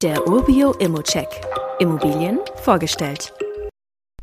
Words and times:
Der 0.00 0.28
Urbio 0.28 0.74
Immocheck. 0.74 1.26
Immobilien 1.80 2.38
vorgestellt. 2.62 3.32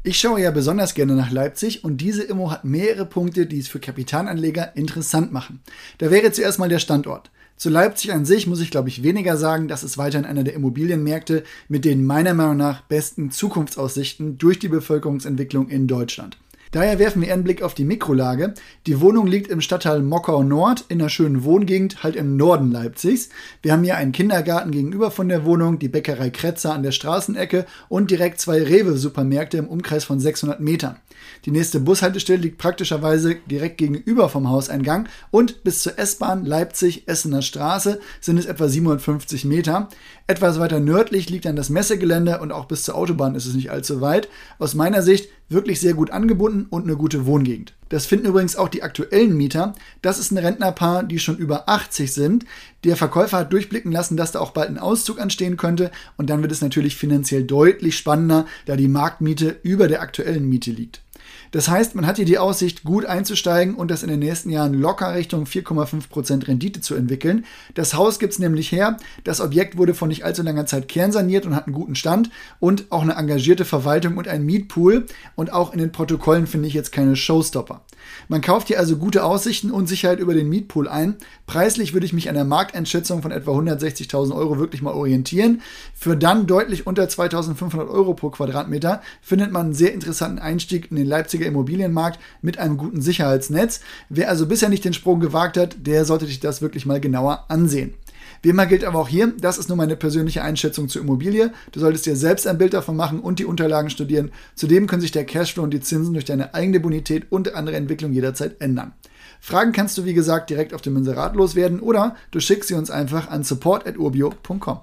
Ich 0.03 0.17
schaue 0.17 0.39
ja 0.39 0.51
besonders 0.51 0.93
gerne 0.93 1.15
nach 1.15 1.31
Leipzig 1.31 1.83
und 1.83 1.97
diese 1.97 2.23
Immo 2.23 2.49
hat 2.49 2.63
mehrere 2.63 3.05
Punkte, 3.05 3.45
die 3.45 3.59
es 3.59 3.67
für 3.67 3.81
Kapitalanleger 3.81 4.77
interessant 4.77 5.33
machen. 5.33 5.59
Da 5.97 6.11
wäre 6.11 6.31
zuerst 6.31 6.59
mal 6.59 6.69
der 6.69 6.79
Standort. 6.79 7.29
Zu 7.57 7.69
Leipzig 7.69 8.13
an 8.13 8.23
sich 8.23 8.47
muss 8.47 8.61
ich, 8.61 8.71
glaube 8.71 8.87
ich, 8.87 9.03
weniger 9.03 9.35
sagen. 9.35 9.67
Das 9.67 9.83
ist 9.83 9.97
weiterhin 9.97 10.25
einer 10.25 10.45
der 10.45 10.53
Immobilienmärkte 10.53 11.43
mit 11.67 11.83
den 11.83 12.05
meiner 12.05 12.33
Meinung 12.33 12.55
nach 12.55 12.79
besten 12.83 13.29
Zukunftsaussichten 13.31 14.37
durch 14.37 14.59
die 14.59 14.69
Bevölkerungsentwicklung 14.69 15.67
in 15.67 15.87
Deutschland. 15.87 16.37
Daher 16.71 16.99
werfen 16.99 17.21
wir 17.21 17.33
einen 17.33 17.43
Blick 17.43 17.61
auf 17.61 17.73
die 17.73 17.85
Mikrolage. 17.85 18.53
Die 18.87 18.99
Wohnung 19.01 19.27
liegt 19.27 19.49
im 19.49 19.61
Stadtteil 19.61 20.01
Mockau 20.01 20.43
Nord 20.43 20.85
in 20.89 20.99
einer 20.99 21.09
schönen 21.09 21.43
Wohngegend, 21.43 22.03
halt 22.03 22.15
im 22.15 22.37
Norden 22.37 22.71
Leipzigs. 22.71 23.29
Wir 23.61 23.73
haben 23.73 23.83
hier 23.83 23.97
einen 23.97 24.11
Kindergarten 24.11 24.71
gegenüber 24.71 25.11
von 25.11 25.29
der 25.29 25.45
Wohnung, 25.45 25.79
die 25.79 25.89
Bäckerei 25.89 26.29
Kretzer 26.29 26.73
an 26.73 26.83
der 26.83 26.91
Straßenecke 26.91 27.65
und 27.89 28.11
direkt 28.11 28.39
zwei 28.39 28.61
Rewe-Supermärkte 28.61 29.57
im 29.57 29.67
Umkreis 29.67 30.03
von 30.03 30.19
600 30.19 30.59
Metern. 30.59 30.97
Die 31.45 31.51
nächste 31.51 31.79
Bushaltestelle 31.79 32.41
liegt 32.41 32.57
praktischerweise 32.57 33.35
direkt 33.45 33.77
gegenüber 33.77 34.29
vom 34.29 34.49
Hauseingang 34.49 35.07
und 35.31 35.63
bis 35.63 35.81
zur 35.81 35.99
S-Bahn 35.99 36.45
Leipzig-Essener 36.45 37.41
Straße 37.41 37.99
sind 38.19 38.37
es 38.37 38.45
etwa 38.45 38.67
750 38.67 39.45
Meter. 39.45 39.89
Etwas 40.27 40.59
weiter 40.59 40.79
nördlich 40.79 41.29
liegt 41.29 41.45
dann 41.45 41.55
das 41.55 41.69
Messegelände 41.69 42.39
und 42.39 42.51
auch 42.51 42.65
bis 42.65 42.83
zur 42.83 42.95
Autobahn 42.95 43.35
ist 43.35 43.45
es 43.45 43.53
nicht 43.53 43.71
allzu 43.71 44.01
weit. 44.01 44.27
Aus 44.57 44.73
meiner 44.73 45.01
Sicht 45.01 45.29
wirklich 45.49 45.79
sehr 45.79 45.93
gut 45.93 46.11
angebunden 46.11 46.65
und 46.69 46.83
eine 46.83 46.95
gute 46.95 47.25
Wohngegend. 47.25 47.73
Das 47.89 48.07
finden 48.07 48.25
übrigens 48.25 48.55
auch 48.55 48.67
die 48.67 48.81
aktuellen 48.81 49.37
Mieter. 49.37 49.75
Das 50.01 50.17
ist 50.17 50.31
ein 50.31 50.39
Rentnerpaar, 50.39 51.03
die 51.03 51.19
schon 51.19 51.37
über 51.37 51.69
80 51.69 52.11
sind. 52.11 52.45
Der 52.83 52.95
Verkäufer 52.95 53.37
hat 53.37 53.53
durchblicken 53.53 53.91
lassen, 53.91 54.17
dass 54.17 54.31
da 54.31 54.39
auch 54.39 54.51
bald 54.51 54.69
ein 54.69 54.79
Auszug 54.79 55.19
anstehen 55.19 55.57
könnte 55.57 55.91
und 56.17 56.29
dann 56.29 56.41
wird 56.41 56.51
es 56.51 56.61
natürlich 56.61 56.95
finanziell 56.95 57.43
deutlich 57.43 57.95
spannender, 57.95 58.45
da 58.65 58.75
die 58.75 58.87
Marktmiete 58.87 59.59
über 59.61 59.87
der 59.87 60.01
aktuellen 60.01 60.49
Miete 60.49 60.71
liegt. 60.71 61.04
Das 61.51 61.67
heißt, 61.67 61.95
man 61.95 62.05
hat 62.05 62.17
hier 62.17 62.25
die 62.25 62.37
Aussicht, 62.37 62.83
gut 62.83 63.05
einzusteigen 63.05 63.75
und 63.75 63.91
das 63.91 64.03
in 64.03 64.09
den 64.09 64.19
nächsten 64.19 64.49
Jahren 64.49 64.73
locker 64.73 65.13
Richtung 65.15 65.45
4,5% 65.45 66.47
Rendite 66.47 66.81
zu 66.81 66.95
entwickeln. 66.95 67.45
Das 67.73 67.93
Haus 67.93 68.19
gibt 68.19 68.33
es 68.33 68.39
nämlich 68.39 68.71
her. 68.71 68.97
Das 69.23 69.41
Objekt 69.41 69.77
wurde 69.77 69.93
vor 69.93 70.07
nicht 70.07 70.25
allzu 70.25 70.43
langer 70.43 70.65
Zeit 70.65 70.87
kernsaniert 70.87 71.45
und 71.45 71.55
hat 71.55 71.67
einen 71.67 71.75
guten 71.75 71.95
Stand 71.95 72.29
und 72.59 72.91
auch 72.91 73.01
eine 73.01 73.13
engagierte 73.13 73.65
Verwaltung 73.65 74.17
und 74.17 74.27
ein 74.27 74.45
Mietpool. 74.45 75.05
Und 75.35 75.51
auch 75.51 75.73
in 75.73 75.79
den 75.79 75.91
Protokollen 75.91 76.47
finde 76.47 76.67
ich 76.67 76.73
jetzt 76.73 76.91
keine 76.91 77.15
Showstopper. 77.15 77.81
Man 78.27 78.41
kauft 78.41 78.67
hier 78.67 78.79
also 78.79 78.97
gute 78.97 79.23
Aussichten 79.23 79.71
und 79.71 79.87
Sicherheit 79.87 80.19
über 80.19 80.33
den 80.33 80.49
Mietpool 80.49 80.87
ein. 80.87 81.15
Preislich 81.47 81.93
würde 81.93 82.05
ich 82.05 82.13
mich 82.13 82.29
an 82.29 82.35
der 82.35 82.45
Markteinschätzung 82.45 83.21
von 83.21 83.31
etwa 83.31 83.51
160.000 83.51 84.35
Euro 84.35 84.59
wirklich 84.59 84.81
mal 84.81 84.93
orientieren. 84.93 85.61
Für 85.93 86.15
dann 86.15 86.47
deutlich 86.47 86.87
unter 86.87 87.03
2.500 87.05 87.89
Euro 87.89 88.13
pro 88.13 88.29
Quadratmeter 88.29 89.01
findet 89.21 89.51
man 89.51 89.65
einen 89.67 89.73
sehr 89.73 89.93
interessanten 89.93 90.39
Einstieg 90.39 90.91
in 90.91 90.97
den 90.97 91.07
Leipziger 91.07 91.24
günstiger 91.25 91.47
Immobilienmarkt 91.47 92.19
mit 92.41 92.57
einem 92.57 92.77
guten 92.77 93.01
Sicherheitsnetz. 93.01 93.81
Wer 94.09 94.29
also 94.29 94.45
bisher 94.45 94.69
nicht 94.69 94.85
den 94.85 94.93
Sprung 94.93 95.19
gewagt 95.19 95.57
hat, 95.57 95.75
der 95.81 96.05
sollte 96.05 96.25
sich 96.25 96.39
das 96.39 96.61
wirklich 96.61 96.85
mal 96.85 96.99
genauer 96.99 97.45
ansehen. 97.49 97.95
Wie 98.41 98.49
immer 98.49 98.65
gilt 98.65 98.83
aber 98.83 98.99
auch 98.99 99.07
hier, 99.07 99.33
das 99.39 99.57
ist 99.57 99.69
nur 99.69 99.77
meine 99.77 99.95
persönliche 99.95 100.43
Einschätzung 100.43 100.87
zur 100.87 101.01
Immobilie. 101.01 101.51
Du 101.71 101.79
solltest 101.79 102.05
dir 102.05 102.15
selbst 102.15 102.45
ein 102.47 102.57
Bild 102.57 102.73
davon 102.73 102.95
machen 102.95 103.19
und 103.19 103.39
die 103.39 103.45
Unterlagen 103.45 103.89
studieren. 103.89 104.31
Zudem 104.55 104.87
können 104.87 105.01
sich 105.01 105.11
der 105.11 105.25
Cashflow 105.25 105.63
und 105.63 105.73
die 105.73 105.79
Zinsen 105.79 106.13
durch 106.13 106.25
deine 106.25 106.53
eigene 106.53 106.79
Bonität 106.79 107.31
und 107.31 107.55
andere 107.55 107.75
Entwicklung 107.75 108.13
jederzeit 108.13 108.61
ändern. 108.61 108.93
Fragen 109.41 109.71
kannst 109.71 109.97
du 109.97 110.05
wie 110.05 110.13
gesagt 110.13 110.49
direkt 110.49 110.73
auf 110.73 110.81
dem 110.81 110.97
Inserat 110.97 111.35
loswerden 111.35 111.79
oder 111.79 112.15
du 112.31 112.39
schickst 112.39 112.67
sie 112.67 112.75
uns 112.75 112.91
einfach 112.91 113.29
an 113.29 113.43
support.urbio.com. 113.43 114.79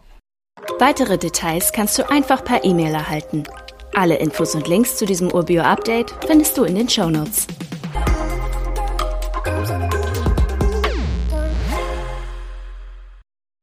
Weitere 0.78 1.18
Details 1.18 1.72
kannst 1.72 1.98
du 1.98 2.10
einfach 2.10 2.44
per 2.44 2.64
E-Mail 2.64 2.94
erhalten. 2.94 3.44
Alle 3.94 4.16
Infos 4.16 4.54
und 4.54 4.68
Links 4.68 4.96
zu 4.96 5.04
diesem 5.04 5.30
Urbio-Update 5.30 6.14
findest 6.26 6.56
du 6.56 6.64
in 6.64 6.76
den 6.76 6.88
Show 6.88 7.10
Notes. 7.10 7.46